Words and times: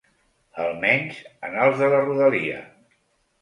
Almenys 0.63 1.19
en 1.49 1.59
els 1.67 1.77
de 1.83 1.91
la 1.93 2.01
rodalia. 2.07 2.57